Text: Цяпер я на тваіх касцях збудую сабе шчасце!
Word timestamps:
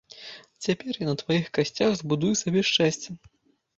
Цяпер 0.67 0.97
я 1.03 1.07
на 1.09 1.13
тваіх 1.23 1.45
касцях 1.57 1.91
збудую 2.01 2.33
сабе 2.43 2.59
шчасце! 2.71 3.09